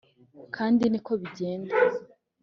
[0.55, 1.75] kandi niko bigenda.